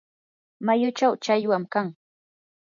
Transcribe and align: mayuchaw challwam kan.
mayuchaw 0.65 1.13
challwam 1.23 1.63
kan. 1.73 1.87